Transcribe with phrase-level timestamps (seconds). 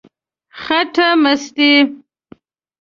[0.61, 1.71] خټه مستې،